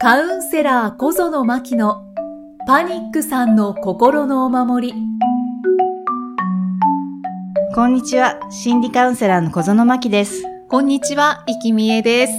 [0.00, 2.04] カウンセラー小園真希の
[2.68, 4.94] パニックさんの心のお守り。
[7.74, 8.38] こんにちは。
[8.48, 10.44] 心理カウンセラーの小園真希です。
[10.68, 12.32] こんにちは、生きみえです。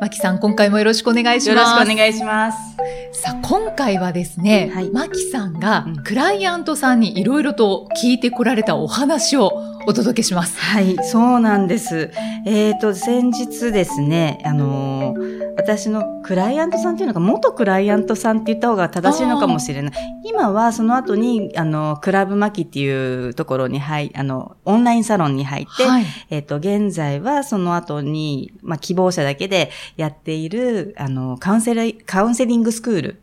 [0.00, 1.56] 真希さん、今回もよろしくお願いします。
[1.56, 2.76] よろしくお願いします。
[3.12, 9.52] さあ、今回はですね、はい真希さんがうんクライアントさんにいろいろと聞いてこられたお話を
[9.86, 10.58] お届けします。
[10.58, 12.10] はい、そうなんです。
[12.46, 19.92] えっ、と、先日ですね、あのー私のクライアントさんっていうのか、元クライアントさんって言った方が正しいのかもしれない。
[20.24, 26.04] 今はその後に、あの、クラブマキっていうところに入、あの、オンラインサロンに入って、はい。
[26.30, 33.20] えっ、と、現在はその後に、まあ、希望者だけでやっている、あの、カウンセリ、カウンセリングスクール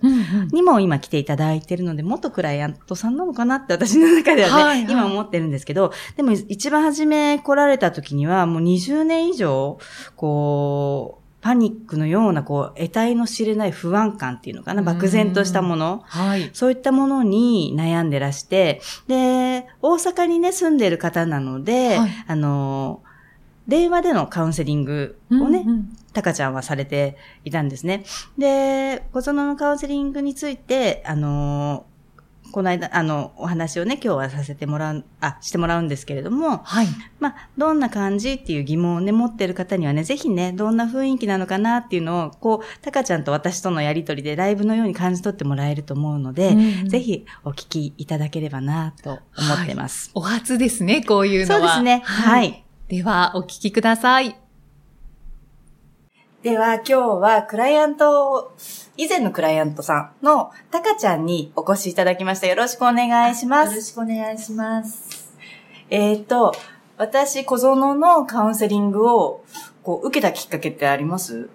[0.51, 9.77] にも今来ていただいてるので、元クライアントさんなのかなって私の中ではね、はいはい今思ってるんですけど、でも一番初め来られた時にはもう20年以上、
[10.15, 16.03] こう、パニックのような、こう、得体の知れない不安感っていうのかな、漠然としたもの。
[16.05, 16.49] はい。
[16.53, 23.01] そういったものに悩んでらして、で、大阪にね、住んでる方なので、はいあの、
[23.67, 28.03] 電話でのカウンセリングをね、うんうんタカちゃんはされていたんですね。
[28.35, 31.88] で、小園のカウンセリングについて、あのー
[32.51, 36.87] この間、あの、お話をね、今日はさせてもらう、あ、してもらうんですけれども、はい。
[37.19, 49.19] まあ、どんな感じっていう疑問をね、持ってる方にはね、ぜひね、どんな雰囲気なのかなっていうのを、こう、タカちゃんと私とのやりとりでライブのように感じ取ってもらえると思うので、うんうんぜひお聞きいただければなと思
[49.63, 50.11] ってます。
[50.13, 51.59] お初ですね、こういうのは。
[51.59, 52.01] そうですね。
[52.03, 52.63] はい。
[52.87, 54.48] では、お聞きください。
[56.41, 58.55] では今日はクライアント、
[58.95, 62.47] 以前のクライアントさんのタカちゃんにお越しいただきました。
[62.47, 63.71] よろしくお願いします。
[63.71, 65.33] よろしくお願いします。
[65.89, 66.53] えっ、と、
[66.95, 69.43] 私、小園のカウンセリングを
[69.83, 71.49] こう受けたきっかけってあります？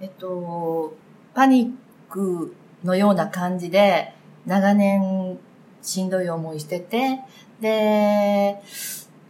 [0.00, 0.96] えっと、
[1.32, 1.72] パニッ
[2.10, 4.12] クのような感じで、
[4.44, 5.38] 長年
[5.82, 7.20] しんどい思いしてて、
[7.60, 8.60] で、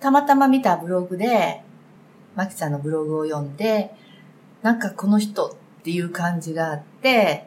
[0.01, 1.61] たまたま見たブログで、
[2.35, 3.95] マキさんのブログを読んで、
[4.67, 7.47] なんかこの人っていう感じがあって、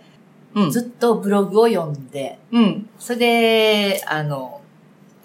[0.56, 0.72] うん。
[0.72, 2.90] ずっとブログを読んで、うん。
[2.98, 4.62] それで、あの、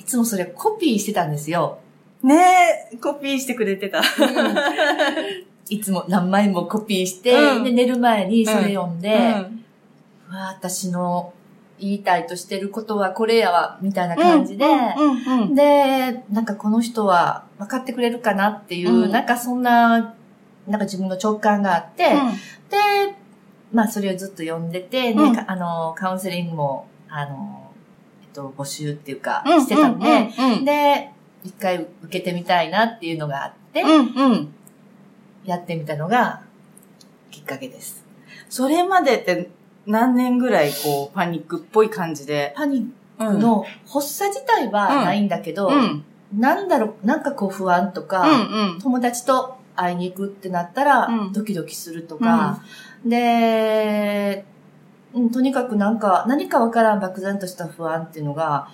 [0.00, 1.78] いつもそれコピーしてたんですよ。
[2.24, 4.02] ねえ、コピーしてくれてた。
[5.68, 7.62] いつも何枚もコピーして、うん。
[7.62, 9.64] で、寝る前にそれ読んで、うん。
[10.32, 11.32] うわ私の
[11.78, 14.66] 言いたいとしてることはこれやわ、みたいな感じで、
[15.54, 19.12] で、なんかこの人は分かってくれるかなっていう、うん。
[19.12, 20.16] なんかそんな、
[20.66, 22.16] なんか自分の直感があって、で、
[23.72, 27.72] まあそれをずっと読んでて、ね、うんかあの、カウンセリングも、あの、
[28.22, 31.10] えっと、募集っていうか、うんしてたんで、うんうんで、
[31.44, 34.54] 一回受けてみたいなっていうのがあって、うんうん。
[35.44, 36.40] やってみたのが
[37.30, 38.02] きっかけです。
[38.48, 39.50] それまでって
[39.86, 42.54] 何年ぐらいこうパニックっぽい感じで？
[42.56, 46.04] パニックの発作自体はないんだけど、うん。
[46.32, 52.62] なんだろう、なんかこう不安とか、うん友達と会いに行くってなったら、うんドキドキするとか、
[53.04, 54.44] で、
[55.12, 58.68] うん、とにかくなんか、何かわからん漠然とした不安っていうのが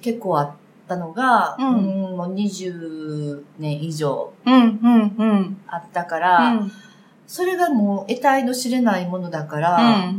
[0.00, 0.52] 結構あっ
[0.88, 4.54] たのが、うんうんもう20年以上うん。
[4.54, 5.60] うんうんうん。
[5.66, 6.72] あったから、うん
[7.26, 10.12] それがもう得体の知れないものだから、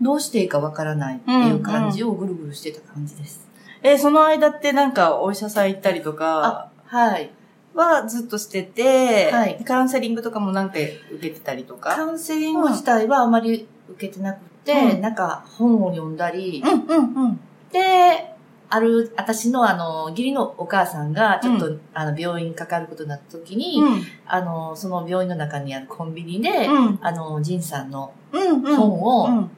[0.00, 3.46] どうしていいかわからないっていう感じをぐるぐるしてた感じです。
[3.82, 7.30] え、その間ってなんかお医者さん行ったりとかはい。
[7.74, 12.04] はずっとしてて、はいカウンセリングとかもなんか受けてたりとカか。
[12.04, 17.40] ウンセリング自体はあまり受けてなくて、うんなんか本を読んだり、うんうんうん。
[17.72, 18.34] で、
[18.68, 28.76] ある、私のあの、義理のお母さんが、ちょっと、あの、病院にかかることになった時に、うんあの、その病院の中にあるコンビニで、うんあの、ジンさんのうんうん。
[28.76, 29.50] 本を、うん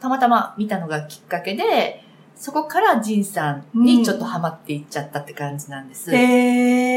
[0.00, 2.02] たまたま見たのがきっかけで、
[2.34, 6.10] そこからジンさんにちょっとハマっていっちゃったって感じなんです。
[6.10, 6.89] へー。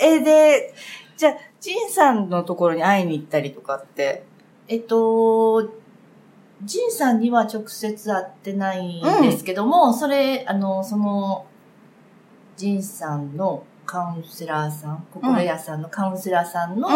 [0.00, 0.74] え、で、
[1.16, 4.24] じゃあ、ジンさんのところに会いに行ったりとかって。
[4.68, 5.68] えっと、
[6.62, 11.46] ジンさんには直接会ってないんですけども、それ、あの、その、
[12.56, 16.88] ジンさんのカウンセラーさん、心屋さんのカウンセラーさんの、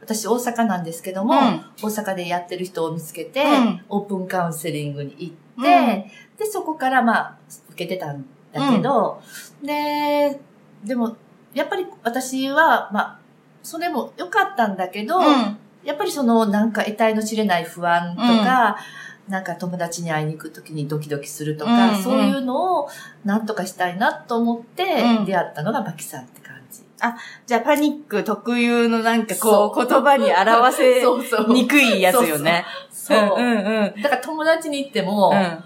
[0.00, 1.38] 私大阪なんですけども、うん。
[1.82, 3.84] 大阪でやってる人を見つけて、うん。
[3.88, 6.38] オープンカウンセリングに行って、うん。
[6.38, 7.38] で、そこからまあ、
[7.70, 9.20] 受けてたんだけど、
[9.62, 10.40] で、
[10.84, 11.16] でも、
[11.54, 13.18] やっぱり私は、まあ、
[13.62, 18.76] それも良かったんだけど、うんやっぱりそのなんか得体の知れない不安とか、
[19.28, 22.88] なんか友達に会いに行くときにドキドキするとか、うんうんそういうのを
[23.24, 26.82] なんとかしたいなと思ってうん出会ったのがバキさんって感じ。
[27.46, 31.52] じゃあパニック特有のなんかこう、言葉に表せ そうそう。
[31.52, 32.66] にくいやつよね。
[32.90, 33.34] そう。
[33.38, 35.64] うんうんだから友達に言っても、うん。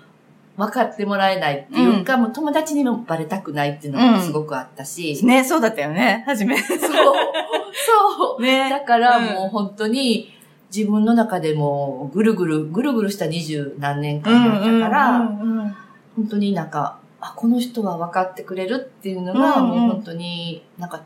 [0.63, 5.19] 分かってもらえないっていうか、もう友達にもバレたくないっていうのがすごくあったし。
[5.25, 6.57] ね、そうだったよね、初め。
[6.57, 6.79] そう。
[6.79, 8.43] そう。
[8.43, 10.33] ねだからうんもう本当に
[10.75, 15.75] 自分の中でもぐるぐる、ぐるぐるした二十何年間だったから、うんうん
[16.15, 21.01] 本当になんか、あ、この人は分かってくれるっていうのが、うんうんもう本当になんか、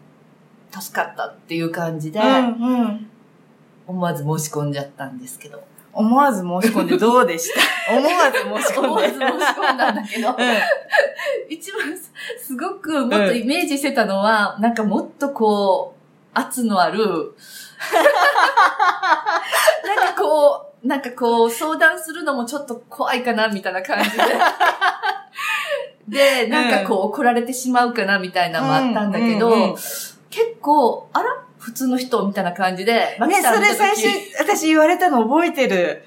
[0.73, 3.11] 助かったっていう感じで、うんうん
[3.87, 5.63] 思わず申し込んじゃったんですけど。
[5.97, 7.61] 思わず申し込んでどうでした？
[7.97, 8.89] 思わず申し込んで。
[8.89, 10.37] 思わず申し込んだんだけど、
[11.49, 12.13] 一番す
[12.49, 16.99] すごくもっとイメージしてたのは、なんかもっとこう、圧のある、
[19.87, 24.17] なんかこう、なんかこう、相談するのもちょっと怖いかな、みたいな感じで。
[26.45, 29.75] で、なんかこう、怒られてしまうかな、みたいなのもあったんだけど、うんうんうん。
[29.75, 34.07] 結構、あら普通の人みたいな感じで、マキね、それ最初、
[34.39, 36.05] 私言われたの覚えてる。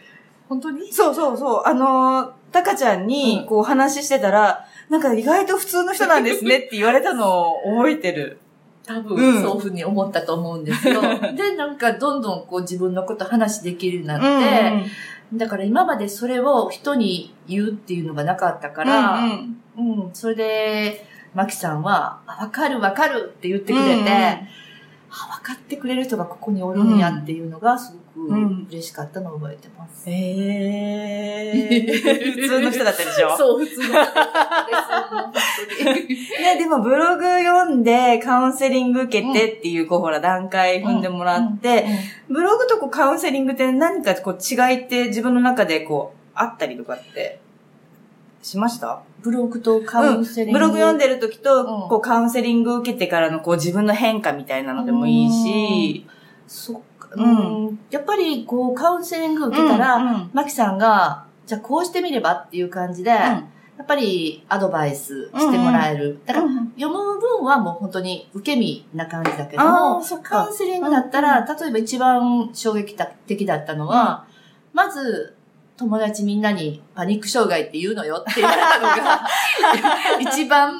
[0.47, 0.89] 本当に？
[0.93, 1.63] そうそうそう。
[1.65, 8.39] あのー、タカちゃんうんに、こう話してたら、なんか意外と普通の人なんですねって言われたのを覚えてる。
[8.85, 11.01] 多分、うんそういうふうに思ったと思うんですよ。
[11.35, 14.89] で、なんか、どんどんこう自分のこと話できるようになって、
[15.33, 19.25] だから今までそれを人に言うっていうのがなかったから、
[19.77, 24.05] ううんん、それで、マキさんは、あわかるわかるって言ってくれて、うんうん
[25.11, 30.09] あ、わかってくれる人がここにおるんやっていうのがすごくうん嬉しかったのを覚えてます。
[30.09, 32.33] へー。
[32.41, 33.35] 普通の人だったでしょ？
[33.37, 34.03] そう、普通の人です。
[35.09, 36.07] 本当に。
[36.43, 41.85] ね、でもブログ読んでカウンセリング受けてっていう、こうほら段階踏んでもらって、
[42.29, 47.39] ブログとこうカウンセリングって何かこう違いって自分の中でこうあったりとかって？
[48.41, 49.01] しました？
[49.21, 50.59] ブログとカウンセリング。
[50.59, 51.65] ブログ読んでる時と、うん。
[51.89, 56.07] こうカウンセリング受けてからのこう自分の変化みたいなのでもいいし、
[56.47, 57.65] そっか、ううん。
[57.73, 57.79] ん。
[57.91, 63.43] やっぱり、こう、カウンセリング受けたら、うんマキさんが、じゃあこうしてみればっていう感じで、や
[63.83, 66.19] っぱりアドバイスしてもらえる。
[66.25, 66.47] だから、
[66.77, 72.95] 読む分はもう本当に受け身な感じだけどあもカウンセリングだったら、例えば一番衝撃
[73.25, 74.25] 的だったのは、
[74.73, 75.35] まず、
[75.79, 79.27] 友達みんなにパニック障害って言うのよって言われたのが、
[80.19, 80.73] 一番、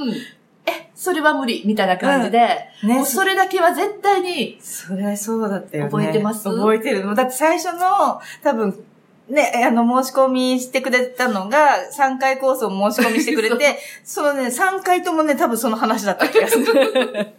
[0.65, 2.37] え、それは無理みたいな感じで、
[2.83, 5.89] ねもうそれだけは絶対にそれそうだったよね。
[5.89, 6.43] 覚えてます？
[6.49, 7.15] 覚えてる。
[7.15, 8.83] だって最初の、多分、
[9.29, 16.65] ね、あの、申し込みしてくれたのが、3回コースを申し込みしてくれて、 そのね、3回ともね、多分その話だった気がする。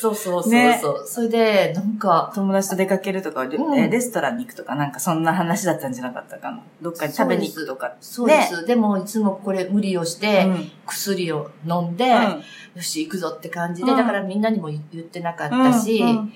[0.00, 0.52] そうそうそうそう。
[0.52, 6.60] ねそれで、なんか、友達と出かけるとか、レうんレストランに行くとか、なんかそんな話だったんじゃなかったかな。
[6.80, 7.92] どっかに食べに行くとか。
[8.00, 8.64] そうです。
[8.64, 12.42] でも、いつもこれ無理をして、うん薬を飲んで、うん
[12.76, 16.32] よし、行くぞって感じで、うんだからみんなにも言ってなかったし、うんうん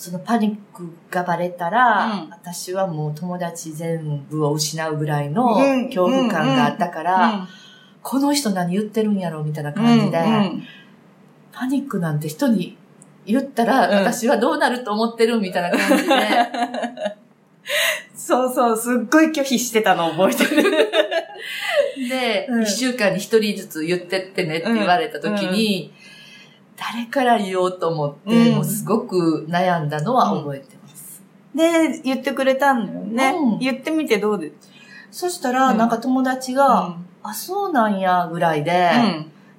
[0.00, 2.30] そのパニックがバレたら、うん。
[2.30, 5.84] 私はもう友達全部を失うぐらいのうん。
[5.88, 7.46] 恐怖感があったから、
[8.02, 10.18] この人何言ってるんやろみたいな感じで、
[11.52, 12.78] パニックなんて人に
[13.26, 14.06] 言ったら、うん。
[14.06, 16.14] 私はどうなると思ってるみたいな感じで、
[18.16, 20.62] そうそう、すっごい拒否してたの覚えてる。
[22.08, 22.66] で、一、うん。
[22.66, 25.92] 週間に一人ずつ言ってってねって言われた時に、
[26.80, 28.54] 誰から言おうと思って、うん。
[28.54, 31.22] もうすごく悩んだのは覚えてます。
[31.54, 33.34] で、言ってくれたんだよね。
[33.36, 33.58] うん。
[33.58, 34.52] 言ってみてどうで
[35.10, 35.78] そしたら、うん。
[35.78, 38.90] なんか友達が、あ、そうなんや、ぐらいで、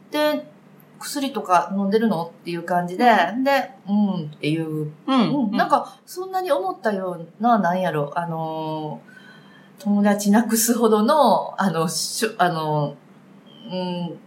[0.09, 0.49] で、
[0.99, 2.31] 薬とか飲んでるの？
[2.41, 3.05] っていう感じで、
[3.43, 5.45] で、うんっていう、うん。
[5.45, 5.51] うん。
[5.51, 9.11] なん、か、そんなに思ったような、なんやろ、あのー
[9.83, 12.95] 友達なくすほどの、あの、しょあの、
[13.71, 14.19] うん、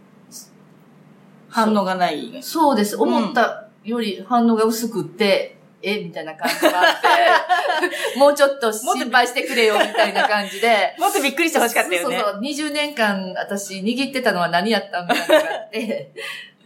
[1.55, 2.37] 反応がない。
[2.43, 2.97] そうです。
[2.97, 6.97] 思ったより反応が薄くって、えみたいな感じがあっ
[8.13, 10.97] て、 もうちょっと心配してくれよ、みたいな感じで。
[10.99, 12.17] もっとびっくりしてほしかったよね。
[12.17, 12.41] そうそうそう。
[12.41, 16.13] 20年間私握ってたのは何やったんみたいなのがあって。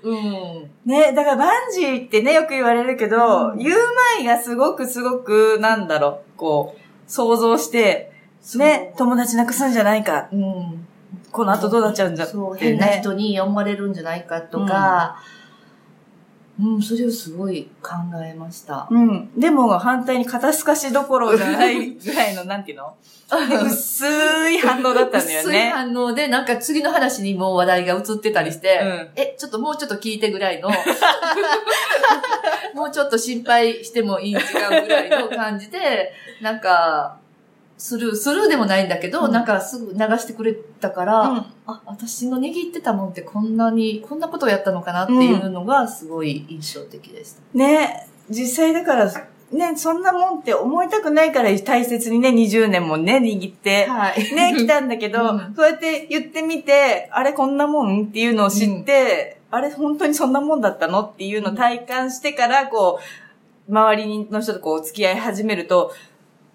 [0.03, 0.71] うん。
[0.87, 3.79] ね、だからバンジーってね、よく言われるけど、うん言う
[4.17, 8.11] 前がすごくすごく、なんだろう、こう、想像して、
[8.57, 10.29] ね、友達なくすんじゃないか。
[10.33, 10.88] うん。
[11.31, 15.23] この後どうなっちゃうんじゃそう、ってね変な人に思われるんじゃないかとか、
[16.61, 18.89] うん、それをすごい考えました。
[18.91, 19.31] うん。
[19.39, 22.97] でも反対に肩透かしどころじゃないぐらいの、なんていうの？
[23.65, 24.05] 薄
[24.51, 25.71] い反応だったんだよ薄いね。
[25.73, 30.69] 反応で、なんか次の話にもう話題が移ってたりして、うんえ、ちょっともうちょっと聞いてぐらいの、
[32.75, 34.41] もうちょっと心配してもいい違う
[34.83, 37.19] ぐらいの感じで、なんか、
[37.79, 39.33] スルー、スルーでもないんだけど、うん。
[39.33, 41.39] なんかすぐ流してくれたから、うん。
[41.67, 47.41] あ、私の握ってたもんってこんなに、こんなことをやったのかなっていうのがすごい印象的でした。
[47.57, 49.11] ね、実際だから、
[49.53, 54.35] ね、そんなもんって思いたくないから大切にね、20年もね、握って、はい。
[54.35, 55.55] ね、来たんだけど、うん。
[55.55, 65.93] そうやって言ってみて、あれこんなもんっていうのを知って、あれ本当にそんなもんだったのっていうのを体感してから、こう、周りの人とこう付き合い始めると、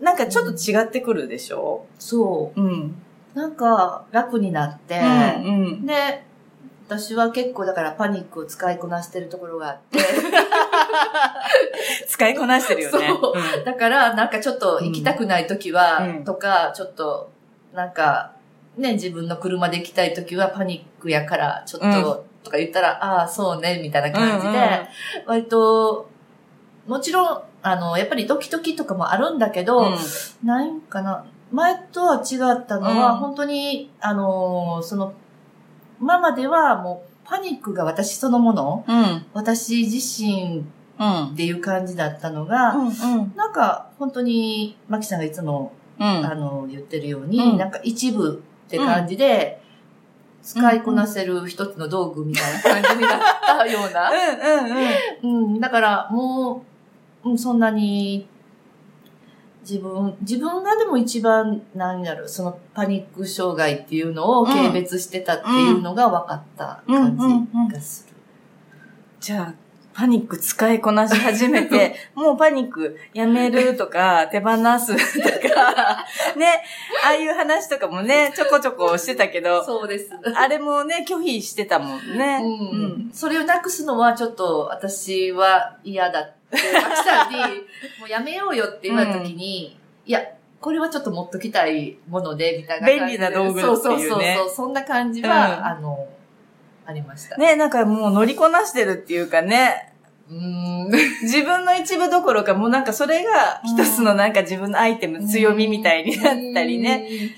[0.03, 1.85] なんかちょっと違ってくるでしょ？
[1.97, 2.95] そうん。
[3.35, 3.39] う。
[3.39, 5.49] なんか楽になって、うん、う
[5.81, 5.85] ん。
[5.85, 6.23] で、
[6.87, 9.99] 私は結構だからパニックを使いこなしてるところがあって、
[12.07, 13.07] 使いこなしてるよね。
[13.07, 17.31] そううんだからなんかちょっと行きたくない時は、うんとか、ちょっと、
[17.73, 18.33] なんか、
[18.77, 24.59] ね、自分の車で行きたい時はパニックやから、ちょっと、とか言ったら、ああ、そうね、みたいな感じで、
[25.25, 26.09] 割と、
[26.87, 29.97] もちろん、あの、やっぱりドキドキとかもあるんだけど、うん
[30.43, 31.25] ないんかな。
[31.51, 35.13] 前とは違ったのは、うん本当に、あのーその、
[36.01, 39.25] 今まではもう、パニックが私そのもの、うん。
[39.33, 40.65] 私自身
[40.99, 41.25] うん。
[41.27, 43.33] っていう感じだったのが、うん。
[43.35, 46.05] なんか、本当に、マキさんがいつも、うん。
[46.05, 49.61] あの、言ってるように、うんなんか一部って感じで、
[50.41, 54.11] 使いこなせる一つの道具みたいな感じになったような。
[54.11, 55.53] うんうんうん。
[55.53, 56.65] うん、だからも
[57.23, 58.27] う、うん、そんなに、
[59.61, 68.13] 自分、自分がでも一番、なんやろ、そのパニック障害っていうのを軽蔑してたっていうのが分かった感じがする。
[69.21, 69.62] じゃあ、
[69.93, 76.63] パニック使いこなし始めて、 もうパニックやめるとか、 手放すとか、 ね、
[77.03, 80.09] ああいう話とかもね、ちょこちょこしてたけど、そうです。
[80.35, 82.39] あれもね、拒否してたもんね。
[82.41, 83.11] うん。
[83.13, 87.37] それをなくすのはちょっと私は嫌だって、マキさんに、
[87.99, 90.21] もうやめようよって言われた時に、いや、
[90.59, 93.17] これはちょっと持っときたいもので、みたいな感じで。
[93.17, 94.49] 便利な道具っていうねそうそうそうそう。
[94.49, 96.07] そんな感じは、うんあの、
[96.85, 97.37] ありました。
[97.37, 99.93] ね、なんかもう乗りこなしてるっていうかね、
[100.29, 100.91] うーん。
[101.23, 107.07] 自分の一部どころか、もうなんかそれが一つのなんか自分のアイテム、強みみたいになったりね。
[107.09, 107.29] うん。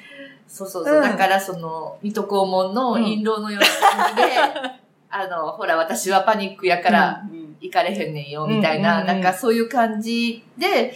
[0.48, 0.96] そうそうそう。
[0.96, 4.32] うんだから、その、水戸黄門の印籠のような感じで、
[5.10, 10.94] あの、ほら、私はパニックやから、うん行かれへんねんよ、みたいな、うんうんうんなんかそういう感じで、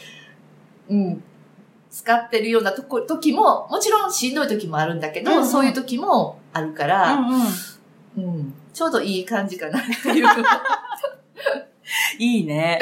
[0.89, 1.23] うん、
[1.89, 7.41] 使ってるようなとこ、時も、もちろんしんどい時もあるんだけど、うんうんそういう時もあるから、うんうん
[8.19, 10.27] うん、ちょうどいい感じかなっていう。
[12.19, 12.79] いいね。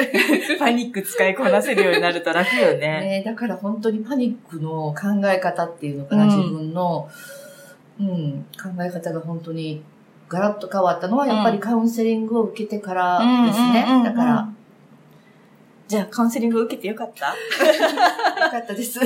[0.58, 2.78] パニック使いこなせるようになると楽よね。
[2.78, 7.08] ね、だから本当にパニックの考え方っていうのかな、うん自分の、
[8.00, 9.82] うん、考え方が本当に
[10.28, 13.86] ガラッと変わったのは、やっぱりカウンセリングを受けてからですね。
[14.04, 14.48] だから、
[15.86, 17.34] じゃあカウンセリング受けてよかったよ
[18.50, 19.00] かったです。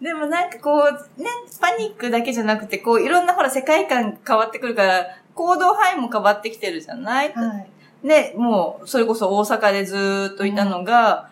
[0.00, 1.28] でもなんかこう、ね、
[1.60, 7.58] パニックだけじゃなくて、こういろんなほら世界観変わってくるから、行動範囲も変わってきてるじゃない、は
[8.02, 8.06] い。
[8.06, 11.30] ね、もう、それこそ大阪でずーっといたのが、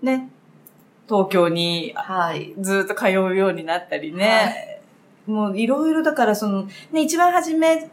[0.00, 0.30] ね、
[1.08, 2.54] 東京にはい。
[2.60, 4.80] ずーっと通うようになったりね。
[5.26, 7.90] もういろいろだからその、ね、一番初め、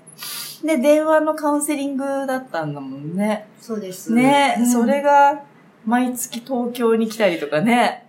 [0.64, 3.48] ね、電話のカウンセリングだったんだもんね。
[3.60, 4.14] そうです。
[4.14, 5.42] ね、うんそれが、
[5.86, 8.06] 毎月東京に来たりとかね。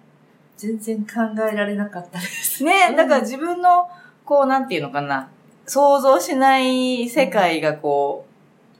[0.62, 2.62] 全然考えられなかったです。
[2.62, 3.88] ね、うんだから自分の、
[4.25, 5.28] こう、なんていうのかな、
[5.66, 8.26] 想像しない世界がこ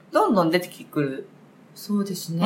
[0.09, 1.27] う、どんどん出てくる。
[1.75, 2.45] そうですね。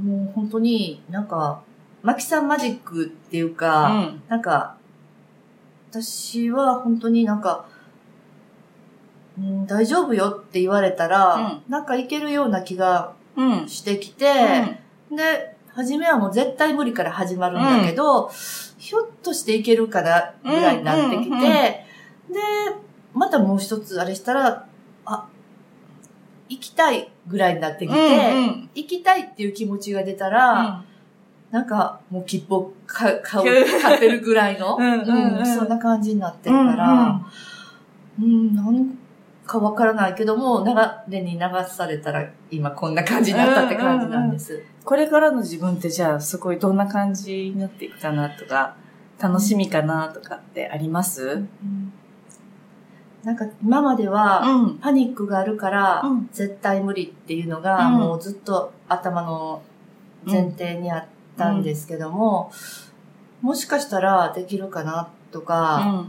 [0.00, 1.62] もう本当になんか、
[2.02, 4.22] マキさんマジックっていううか、ん。
[4.28, 4.76] なんか、
[5.90, 7.66] 私は本当になんか、
[9.36, 13.68] うん、大丈夫よって言われたら、なんかいけるような気がうん。
[13.68, 14.24] してきて、
[15.10, 18.30] で、初めはもう絶対無理から始まるんだけど、
[18.78, 21.88] ひょっとしていけるかなぐらいになってきて、うんうんうん
[22.28, 22.34] で、
[23.14, 24.66] またもう一つあれしたら、
[25.04, 25.28] あ、
[26.48, 30.84] 行きたいぐらいになってきて、うん行きたいっていう気持ちが出たら、
[31.50, 35.46] なんかもう切符を買う、 買ってるぐらいの、うんうんうん。
[35.46, 37.20] そんな感じになってるから、
[38.20, 38.98] うん、なん
[39.46, 40.74] かわからないけども、流
[41.08, 44.62] れに流されたら今こんな感じになったって感じなんです。
[44.88, 48.74] これからの自分ってじゃあ、すごいどんな感じになっていくかなとか、
[49.20, 51.46] 楽しみかなとかってあります？
[51.62, 51.92] うん
[53.22, 54.78] なんか今までは、ん。
[54.78, 59.60] パニックがあるから、うん絶対無理っていうのが、うんもうずっと頭の
[60.24, 61.04] 前提にあっ
[61.36, 62.50] たんですけども、
[63.42, 66.06] もしかしたらできるかなとか、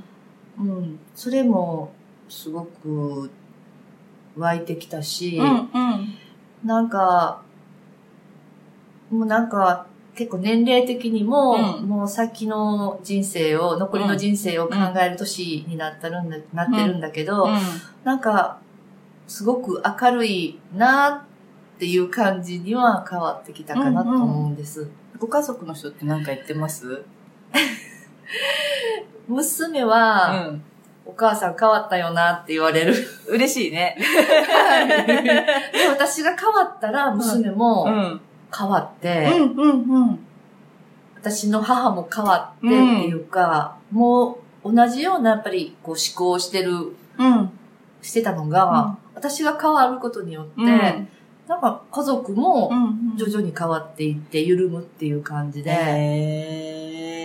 [0.58, 1.92] うん、それも
[2.30, 3.30] すごく
[4.38, 5.46] 湧いてきたし、うん。
[5.46, 5.70] うん。
[6.64, 7.42] なんか、
[9.10, 17.48] もうなんか、結構年齢的にも、うんもう先の人生を、残りの人生を考える年になってるんだ、なってるんだけど、
[18.04, 18.60] なんか、
[19.28, 21.26] すごく明るいな
[21.76, 24.90] っていう感じには変わってきたかなと思うんです。
[25.18, 27.04] ご家族の人って何か言ってます？
[29.28, 30.64] 娘は、ん。
[31.06, 32.94] お母さん変わったよなって言われる。
[33.28, 33.98] 嬉しいね。
[35.74, 38.22] で、私が変わったら娘もん。
[38.56, 40.20] 変わって、うん、うん、うん。
[41.16, 42.76] 私の母も変わってって
[43.08, 46.74] いうか、もう同じようなやっぱりこう思考をしてる、
[47.18, 47.52] うん。
[48.02, 51.08] してたのが、私が変わることによって、うん
[51.50, 57.20] なんか家族もん徐々に変わっていって緩むっていう感じで、へ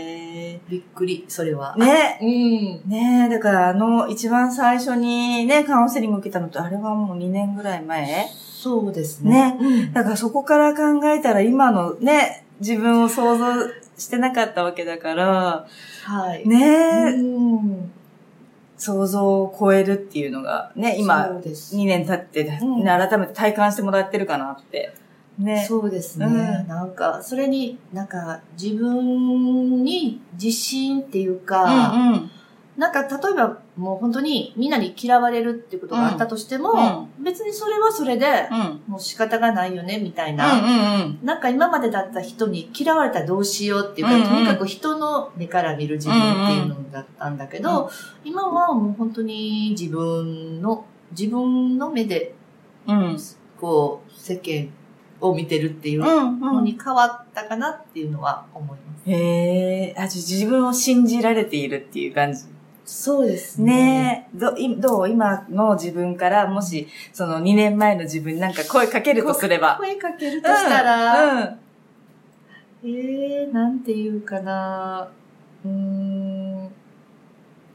[0.66, 1.74] びっくり、それは。
[1.76, 1.84] ー。
[1.84, 2.18] ね。
[2.22, 2.90] うん。
[2.90, 8.26] ねえ、だからあの、一番最初にね、カウンセリング受けたのって、あれはもう2年ぐらい前？
[8.64, 9.58] そうですね。
[9.60, 13.68] うんだからそこから考えたら今のね、自分を想像
[13.98, 15.66] してなかったわけだから、
[16.04, 16.48] はい。
[16.48, 17.92] ねえ、うん。
[18.78, 24.94] 想像を超えるっていうのが、ね、今、そうです2年経って、うんね改めて体感してもらってるかなって。
[25.38, 25.62] ね。
[25.68, 26.24] そうですね。
[26.24, 32.30] うんなんか、それに、なんか、自分に自信っていうか、うんうん。
[32.78, 38.82] なんか、例えば、もう本当にみんなに嫌われるっていうことがあったとしても、別にそれはそれで、うん。
[38.86, 40.52] もう仕方がないよね、みたいうんな。
[40.54, 47.90] うんなんか今までだった人に嫌われたらどうしようっていうか、うんうんとにかく人の目から見る自分っていうのだったんだけど、
[48.24, 52.34] 今はもう本当に自分の、自分の目で、
[52.86, 52.98] うん。
[52.98, 53.18] うん。
[53.60, 54.70] こう、世間
[55.20, 56.40] を見てるっていううんうん。
[56.40, 59.10] のに変わったかなっていうのは思います。
[59.10, 62.44] へえ、あ、じゃあ自分を信じられているっていう感じ。
[62.86, 65.08] そうですねえ、ど、いどう？
[65.08, 69.76] 今の自分から、もし、その2年前の自分になんか声かけるとすれば。
[69.78, 71.60] 声かけるとしたら、うん。
[72.84, 75.08] えー、なんていうかな。
[75.64, 76.70] うーん、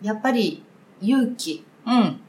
[0.04, 0.64] やっぱり
[1.02, 2.20] 勇気うん。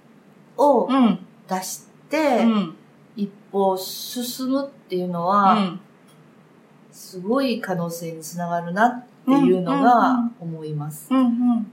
[0.56, 1.18] をうん。
[1.48, 2.76] 出して、うん。
[3.14, 5.80] 一歩進むっていうのうは、ん。
[6.90, 11.08] すごい可能性につながるなっていうのうんうんが思います。
[11.12, 11.20] うん。
[11.20, 11.72] うん。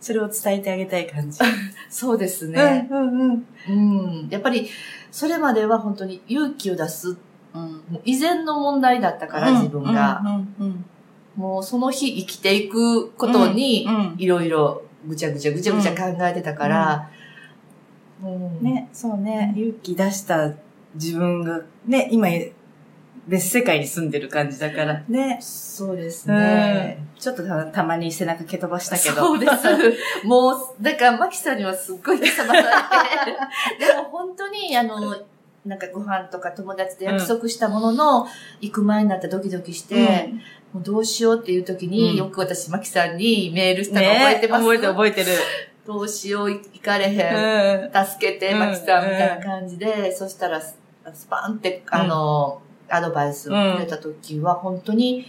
[0.00, 1.38] それを伝えてあげたい感じ。
[1.88, 2.88] そうですね。
[2.90, 2.98] うん。
[2.98, 3.46] うん。
[3.68, 4.28] うん。
[4.30, 4.68] やっぱり、
[5.10, 7.16] それまでは本当に勇気を出す、
[7.54, 7.82] うん。
[8.04, 10.22] 以前の問題だったから、自分が。
[10.60, 10.66] うん。
[10.66, 10.84] うん。
[11.36, 14.14] もうその日生きていくことにう、ん。
[14.18, 17.10] いろいろぐちゃぐちゃぐちゃぐちゃ考えてたから、
[18.22, 20.52] うんね、そうね、勇気出した
[20.94, 22.28] 自分が、ね、今、
[23.26, 25.02] 別世界に住んでる感じだから。
[25.08, 25.38] ね。
[25.40, 27.06] そうですうね。
[27.16, 27.20] ん。
[27.20, 29.16] ちょっとたたまに背中蹴飛ばしたけど。
[29.16, 29.52] そうです。
[30.24, 32.66] もう、だから、マキさんにはすっごい手さばされて、
[33.84, 35.16] でも本当に、あの、
[35.64, 38.28] なんかご飯とか友達で約束したものの、
[38.60, 40.30] 行く前になってドキドキして、
[40.72, 45.26] もうどうしようっていう時に、うんよく私、マキさんにメールしたのね覚えてます、覚えてる覚えてる。
[45.84, 47.92] どうしよう、行かれへん。
[47.92, 48.06] うん。
[48.06, 50.76] 助けて、うんマキさん、みたいな感じで、そしたら、ス
[51.14, 55.26] スパンって、あの、アドバイスをくれた時は、本当に、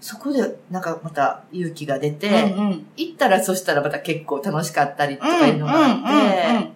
[0.00, 2.86] そこで、なんかまた勇気が出て、うん。
[2.96, 6.70] 行ったらそしたらまた結構楽しかったりとかいうのがあって、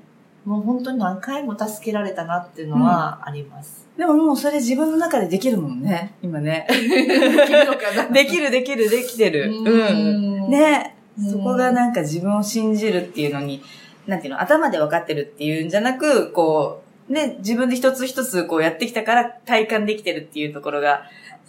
[0.44, 3.86] もう本当に何回も助けられたなっていうのはあります。
[3.96, 6.14] でももうそれ自分の中でできるもんね。
[6.22, 6.66] 今ね。
[6.68, 9.50] できるのかなできるできるできてる。
[9.50, 10.46] うん。
[10.48, 10.50] ん。
[10.50, 10.96] ね。
[10.98, 13.62] うんそこがなんか自分を信じるっていうのに、
[14.06, 21.02] なんていうの、頭で分かってるっていうんじゃなく、こう、ね、自分で一つ一つこうやってきたから体感できてるっていうところが、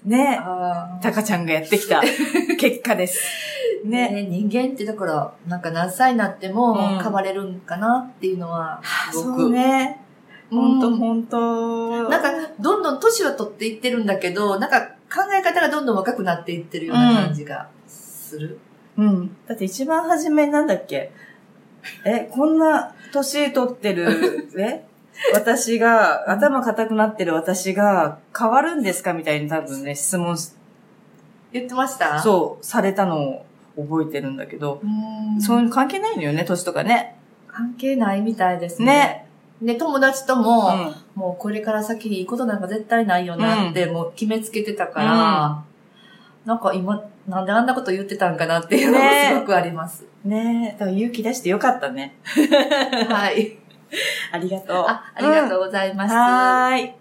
[0.04, 0.40] ね、
[1.02, 2.02] タカちゃんがやってきた
[2.60, 3.20] 結果です。
[3.84, 4.10] ね。
[4.10, 9.42] ね人間ってだから、なんか何歳になってもうん変われるんかなっていうのは、すごく。
[9.42, 10.02] そうね。
[10.02, 10.06] うん
[10.62, 12.08] ほんとほんと。
[12.10, 14.80] なんか、どんどん年は取っていってるんだけど、なんか
[15.12, 18.60] 考え方がどんどん若くなっていってるような感じがする。
[18.98, 19.36] うん。
[19.48, 21.12] だって一番初めなんだっけ？
[22.06, 24.86] え、こんな年取ってる、 え？
[25.34, 30.52] 私が、頭固くなってる私が変わるんですかみたいに多分ね、質問し
[31.52, 32.18] 言ってました？
[32.18, 32.20] う。
[32.22, 33.46] そう、されたのを
[33.78, 37.16] 覚えてるんだけど、うんそういうの関係ないのよね、年とかね。
[37.48, 39.26] 関係ないみたいですね。
[39.62, 39.74] ね。
[39.74, 40.96] で、友達とうも、ん。
[41.16, 45.64] もうこれから先いいことなんか絶対ないよなって、もう決めつけてたから、
[46.46, 50.06] なんか今、なんであんなこと言ってたんかなっていうのがねすごくあります。
[50.24, 52.16] ねだから勇気出してよかったね。
[53.10, 53.58] はい。
[54.32, 54.86] ありがとう。
[54.88, 56.14] あ、ありがとうございます。
[56.14, 56.94] はーい。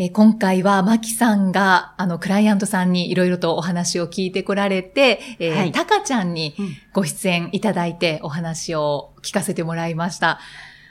[0.00, 10.38] えー今回はマキさんが、あの、クライアントさんにいろいろとお話を聞いてこられて、えーはいタカちゃんにうんご出演いただいてお話を聞かせてもらいました。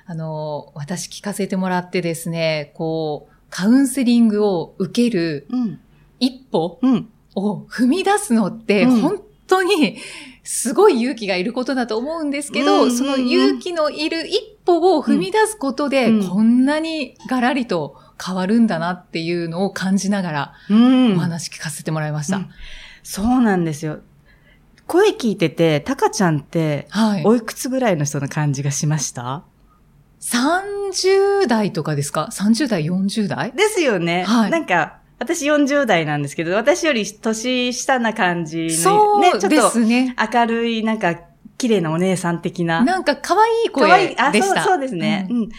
[0.05, 5.79] あの、私聞かせてもらってですね、こう、カウンセリングを受けるうん。
[6.19, 7.09] 一歩うん。
[7.35, 9.97] を踏み出すのって、うん本当に
[10.43, 21.15] すごい勇気がいることだと思うんですけど、うんうんうんその勇気のいる一歩を踏み出すことで、うんこんなにガラリと変わるんだなっていうのを感じながらうん。
[21.15, 22.37] お話聞かせてもらいました。
[22.37, 22.49] うん
[23.03, 23.99] そうなんですよ。
[24.85, 27.23] 声聞いてて、タカちゃんって、はい。
[27.23, 29.43] おいくつぐらいの人の感じがしました
[30.19, 33.53] ？30代とかですか ?30 代、40代？
[33.53, 34.23] ですよね。
[34.23, 39.71] はいなんか、私40代なんですけど、私より年下な感じその、ね、うでちょっ。
[39.71, 41.15] と明るい、なんか、
[41.57, 42.83] 綺麗なお姉さん的な。
[42.83, 44.61] なんか可愛い可愛いあ、声でした。
[44.63, 45.49] そうそうですね、ううん。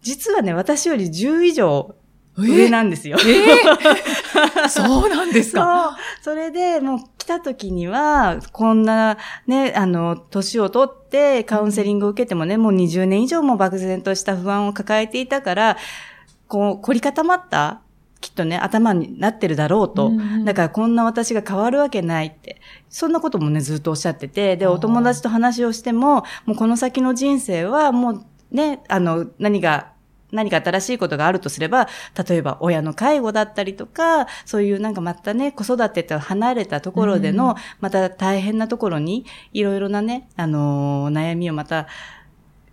[0.00, 1.94] 実はね、私より10以上
[2.38, 3.18] ん上なんですよ。
[3.20, 5.96] えー そうなんですか？
[6.22, 6.34] そう。
[6.36, 15.76] それで、もう来た時には、こんなね、あの、年を取ってカウンセリングを受けてもね、もう20年以上も漠然とした不安を抱えていたから、
[16.48, 17.80] こう、凝り固まった、
[18.24, 20.06] きっとね、頭になってるだろうと。
[20.06, 22.60] うんうんだからこんな私が変わるわけないって。
[22.88, 29.92] そんなこともね、ずっとおっしゃってて、で、お友達と話をしても、もうこの先の人生はもうね、あの、何が、
[30.32, 31.86] 何か新しいことがあるとすれば、
[32.28, 41.88] 例えば親の介護だったりとか、そういうなんかまたね、子育てと離れたところでの、うんまた大変なところに、いろいろなね、あのー悩みをまた、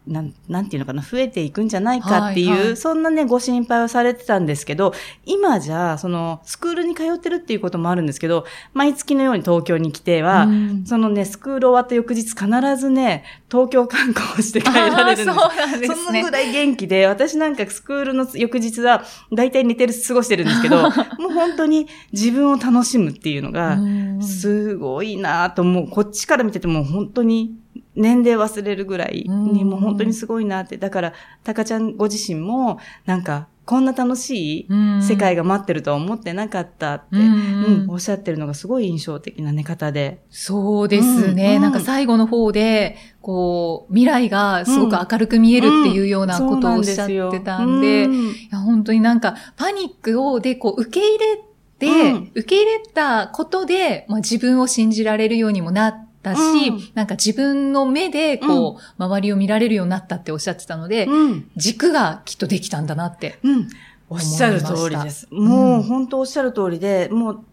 [0.08, 4.94] なん、なんていうのかな、増えていくんじゃないかっていう、はいはいそんなね、ご心配をされてたんですけど、
[5.26, 12.46] 今じゃ、その、スクールに通ってるっていうこともあるんですけど、毎月のように東京に来ては、うんそのね、スクール終わった翌日必
[12.78, 16.32] ずね、東京観光をして帰られるんですそうなんですねそのぐ。
[16.32, 20.82] らい元気で、私なんかスクールの翌日は、だいたい寝てる、過ごしてるんですけど、
[21.20, 25.88] もう本当に自分を楽しむっていうのが、うんすごいなと思う。
[25.88, 27.56] こっちから見てても本当に
[27.96, 30.78] 年齢忘れるぐらいに、うんもう本当にすごいなって。
[30.78, 35.04] だから、たかちゃんご自身も、なんか、こんな楽しいうん。
[35.04, 37.84] 世界が待ってるとは思ってなかったって、うん。
[37.84, 40.24] うんおっしゃってるのがすごい印象的なね、方で。
[40.30, 41.62] そうですね、うんうん。
[41.62, 51.38] なんか最後の方で、こう、未来がすごく明るく見えるっていうようなことをおっしゃってたんで、うんいや本当になんかパニックをでこう受け入れ
[51.80, 52.32] て、うん。
[52.36, 61.52] 受け入れたことで、まあ、自分を信じられるようにもなったし、うんなんか自分の目でこう、周りを見られるようになったっておっしゃってたので、うん。
[61.56, 63.40] 軸がきっとできたんだなって。
[63.44, 63.70] うん。
[64.10, 65.28] おっしゃる通りです。
[65.32, 67.44] もう本当おっしゃる通りで、もう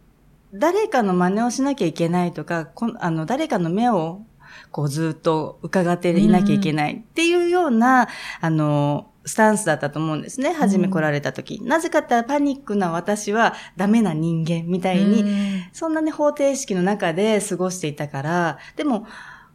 [0.53, 4.23] 誰かの真似をしなきゃいけないとか、こんあの誰かの目を
[4.71, 8.09] こうずっと伺っていなきゃいけないっていうような、
[8.41, 10.53] あの、スタンスだったと思うんですね。
[10.53, 11.61] 初め来られた時。
[11.63, 19.07] なぜかってパニックな私はダメな人間みたいに、うんそんなね、方程式の中で過ごしていたから、でも、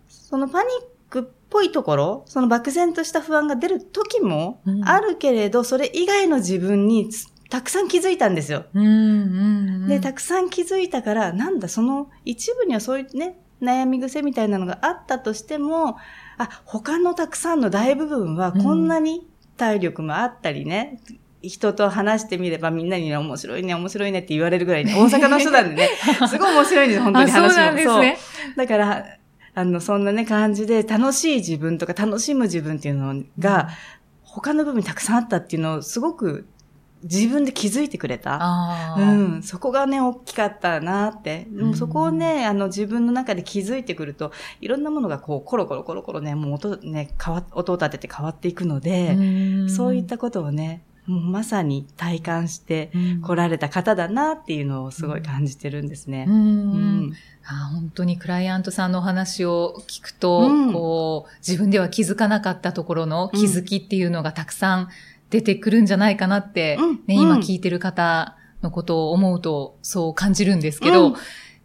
[0.07, 0.71] そのパニッ
[1.09, 8.65] クっぽいところ、その漠然とした不安が出る時もうんあるけれど、それ以外の自分につたくさん気づいたんですよ。
[8.73, 8.89] うんう
[9.85, 15.97] んで、たくさん気づいたから、なんだ、その一部にはそういうね、悩み癖みたいなのがあったとしても、
[16.37, 20.99] あ、他のたくさんの大部分はこんなに体力もあったりね、
[21.41, 25.89] 人と話してみればみんなにね、面白いね、面白いねって言われるぐらいね、大阪の人なんでね、
[26.29, 27.55] すごい面白いんですよ、本当にあそう話も。
[27.57, 28.17] なんですね。
[28.17, 29.05] そうだから、
[29.55, 33.69] あの、そんなね、感じで、楽しい自分とか楽しむ自分っていうのが、
[34.23, 36.47] 他の部分にたくさんあったっていうのを、すごく
[37.03, 38.95] 自分で気づいてくれた。
[38.97, 41.47] うん、そこがね、大きかったなって。
[41.51, 41.67] でうん。
[41.69, 49.69] もそこをね、あの、自分の中で気づいてくると、いろんなものがこう、コロコロコロコロね、もう音、ね、変わ、音を立てて変わっていくので、ん。
[49.69, 53.21] そういったことをね、もうまさに体感してうん。
[53.21, 56.25] 来られた方だなっていうのをすごい感じてるんですね。
[56.27, 56.35] うん。
[56.35, 56.75] う
[57.07, 57.13] ん。
[57.45, 60.73] あー本当にクライアントさんのお話を聞くと、うん。
[60.73, 64.89] こう、自分では気づかなかったところの気づきっていうのがたくさん
[65.33, 71.15] 出てくるんじゃないかなって、うん今聞いてる方のことを思うとそう感じるんですけど、うん。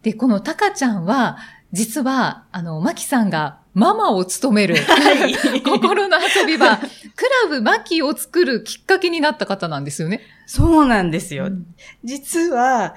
[0.01, 1.37] で、このタカちゃんは、
[1.71, 4.75] 実は、あの、マキさんがママを務める、
[5.63, 6.83] 心の遊び場、ク
[7.43, 10.21] ラブマキを作るきっかけになった方なんですよね。
[10.47, 11.45] そうなんですよ。
[11.45, 11.67] うん。
[12.03, 12.95] 実は、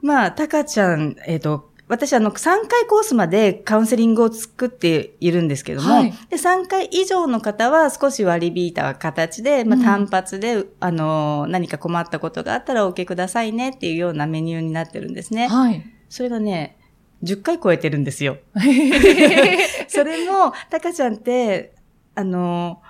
[0.00, 15.46] まあ、たかちゃん、えっ、と、私、あの、3回コースまでカウンセリングを作っているんですけども、はいで、3回以上の方は少し割り引いた形で、まあ、うん単発で、あの、何か困ったことがあったらお受けくださいねっていうようなメニューになってるんですね。
[15.46, 15.84] はい。
[16.08, 16.76] それがね、
[17.22, 18.38] 10回超えてるんですよ。
[19.88, 21.72] それも、たかちゃんって、
[22.16, 22.82] あの、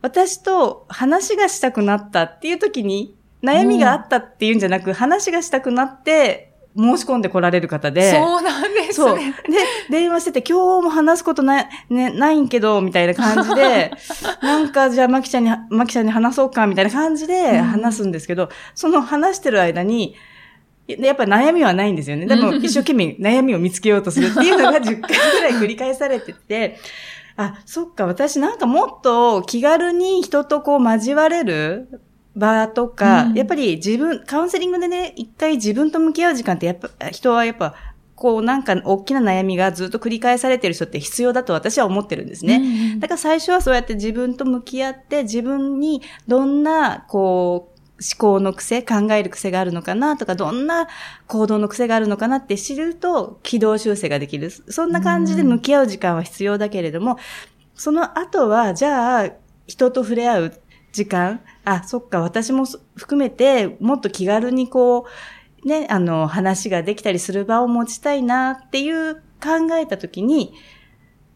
[0.00, 6.47] 私と話がしたくなったっていう時に、悩みがあったっていうんじゃなく、話がしたくなって、
[6.78, 8.12] 申し込んで来られる方で。
[8.12, 9.18] そうなんですそう。
[9.18, 9.34] ね。
[9.48, 9.58] で、
[9.90, 13.90] 電話してて、今日も話すことない、ね、ないんけど、みたいな感じで、
[14.40, 20.14] なんか、じゃあ、まきちゃんに、まきちゃんに話そうか、みたいな感じで話すんですけど、その話してる間に、
[20.86, 22.26] やっぱ悩みはないんですよね。
[22.26, 26.78] でも、一生懸命悩みを見つけようとするっていうのが10回ぐらい繰り返されてて、
[27.36, 32.00] あ、そっか、私なんかもっと気軽に人とこう交われる
[32.38, 37.74] 場とか、うんやっぱり自分、カウンセリングでね、一回自分と向き合う時間ってやっぱ、人はやっぱ、
[38.14, 42.58] こうなんか大きな悩みがずっと繰り返されてる人って必要だと私は思ってるんですね。
[42.58, 50.88] ねだから最初はそうやって自分と向き合って、自分にどんな、こう、思考の癖、考える癖があるのかなとか、どんな
[51.26, 54.50] 行動の癖があるのかなって知ると、軌道修正ができる。
[54.50, 57.18] そんな感じで向き合う時間は必要だけれども、
[57.74, 59.30] その後は、じゃあ、
[59.66, 60.60] 人と触れ合う
[60.92, 62.64] 時間、あ、そっか、私も
[62.96, 65.06] 含めて、もっと気軽にこ
[65.64, 70.54] う、ね、あの、話ができたりする場を持ちたいなっていう考えたときに、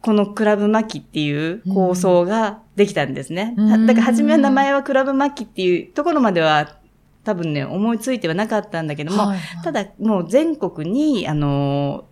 [0.01, 3.55] このクラブマキっていう構想ができたんですね。
[3.57, 6.77] うんだから初めは名前はクラブマキっていうところまでは
[7.25, 12.05] 多分ね、思いついてはなかったんだけども、はいただもう全国に、あの、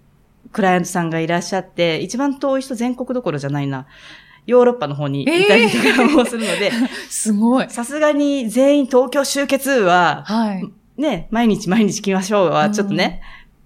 [0.53, 3.87] クライアントさんがいらっしゃって、一番遠い人全国どころじゃないな。
[4.47, 6.71] ヨーロッパの方にいたりとかもするので、
[7.09, 7.71] すごい。
[7.71, 10.65] さすがに全員東京集結は、はい。
[11.01, 13.23] ね、毎日毎日来ましょうはちょっとね、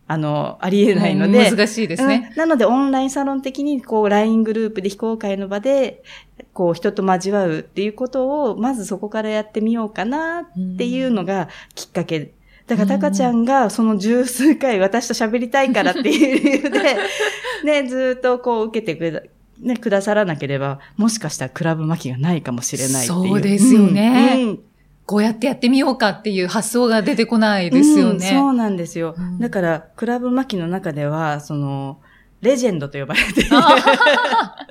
[0.06, 2.28] あの、ありえないので、うん難しいですね。
[2.30, 6.02] うんなので、オンラインサロン的に、こう、LINE グループで非公開の場で、
[6.52, 12.32] こう、人と交わうっていうことを、まずそこからやってみようかなっていうのがきっかけ。
[12.66, 16.96] だから、たかちゃんが、その十数回私と喋りたいからっていう理由で、
[17.64, 19.22] ね、ずーっとこう、受けてくれた。
[19.60, 23.28] ね、くださらなければ、もしかしたらクラブ巻きがないかもしれないっていう。
[23.28, 24.60] そうですよねうんうん
[25.06, 28.30] こうやってやってみようかっていう発想が出てこないですよね。
[28.30, 29.14] うんそうなんですよ。
[29.18, 31.98] うんだから、クラブ巻きの中では、その、
[32.40, 33.50] レジェンドと呼ばれている。
[33.56, 34.66] ああ、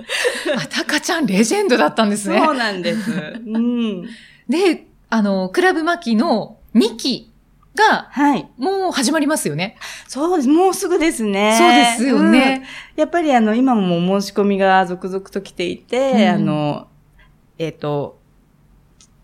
[0.69, 2.39] たかちゃんレジェンドだったんですね。
[2.43, 3.11] そうなんです。
[3.45, 4.03] うん。
[4.49, 7.31] で、あの、クラブマキの2期
[7.75, 8.49] がはい。
[8.57, 9.77] もう始まりますよね。
[10.07, 10.49] そうです。
[10.49, 11.55] もうすぐですね。
[11.57, 12.61] そうですよね。
[12.61, 16.87] うんやっぱりあの、今ももう申し込みが続々と来ていて、うんあの、
[17.57, 18.19] えっ、と、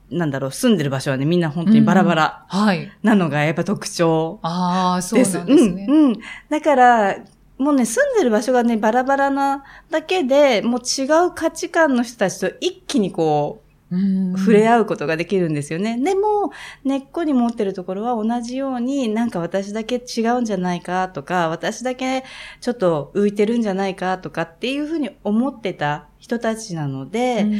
[0.09, 2.91] なんだろう、住んでる場所はね、みんな本当にバラバラはい。
[3.03, 5.37] なのがやっぱ特徴ああ、そうです。
[5.37, 5.85] なんですね。
[5.87, 6.19] うん、うん。
[6.49, 7.17] だから、
[7.59, 15.99] もうね、住んでる場所がね、バラバラなだけで、もう違う価値観の人たちと一気にこうんう、触れ合うことができるんですよね。
[16.01, 16.51] でも、
[16.83, 22.23] 根っこに持ってるところは同じように、なんか私だけ違うんじゃないかとか、私だけ
[22.61, 27.59] ちょっと浮いてるんじゃないかとかっていうふうに思ってた人たちなので、うん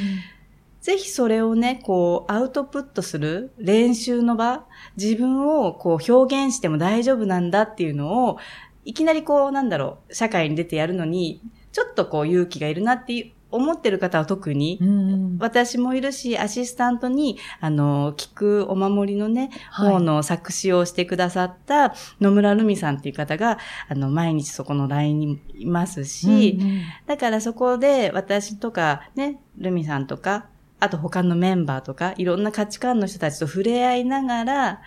[0.81, 4.65] ぜひそれをね、こう、アウトプットする練習の場、
[4.95, 8.37] 自分をこう表現しても大丈夫なんだっていうのを、
[8.85, 11.41] いきなりこう、なんだろう、社会に出てやるのに、
[11.73, 19.93] ちょっとこう勇気がいるなっていう思ってる方は特に、うん私もいるし、アシスタントに、あの、聞くお守りのね、はい。
[19.93, 23.57] 方の作詞をしてくださった野村ルミさんっていう方が、
[23.87, 26.81] あの、毎日そこの LINE にいますし、うんうん。
[27.07, 30.47] だからそこで私とかね、ルミさんとか、
[30.79, 34.81] あと他のメンバーとか、いろんな価値観の人たちと触れ合いながら、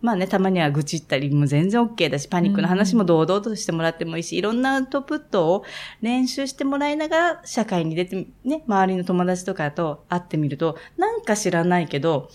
[0.00, 5.64] まあね、たまには愚痴ったりも全然 OK だし、パニックの話も堂々としてもらってもいいし、いろんなアウトプットを
[6.00, 12.30] 練習してもらいながら、社会に出て、ね、周りの友達とかと会ってみると、なんか知らないけど、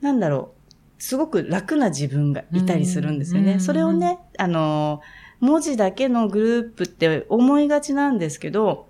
[0.00, 0.52] なんだろ
[0.98, 3.54] う、すごく楽な自分がいたりするんですよね。
[3.54, 5.00] うんそれをね、あの、
[5.38, 8.89] 文字だけのグループって思いがちなんですけど、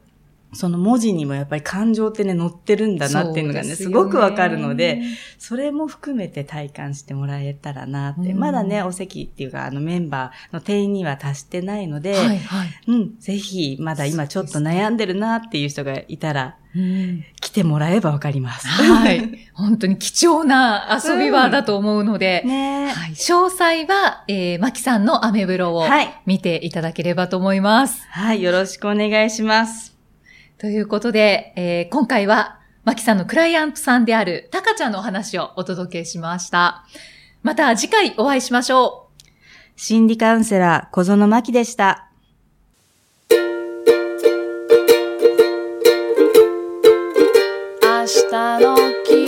[0.52, 5.00] その文字にもやっぱり感情ってね、乗ってるんだなっていうのがね、すそうですよごくわかるので、、
[5.38, 8.30] それも含めて体感してもらえたらなって。
[8.32, 12.68] うんまだね、お席っていうか、あのメンバーの定員には達してないので、はいはい。
[12.86, 18.68] うん、ぜひ、まだ今ちょっと悩んでるなっていう人がいたら、うん来てもらえばわかります。
[18.68, 19.48] はい。
[19.54, 26.20] 本当に貴重な遊び場だと思うので、 ねはい、詳細は、えー、マキさんのアメブロをはい。
[26.26, 28.06] 見ていただければと思います。
[28.10, 29.99] はい、よろしくお願いします。
[30.60, 36.84] ということで、えー今回は、マキさんのクライアントさんであるタカちゃんのお話をお届けしました。
[37.42, 39.30] また次回お会いしましょう。
[39.74, 42.10] 心理カウンセラー、小園真希でした。
[47.82, 49.19] 明日の気